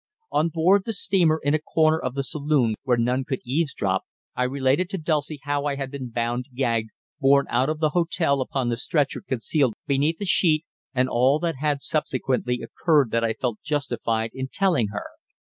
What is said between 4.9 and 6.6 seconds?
Dulcie how I had been bound,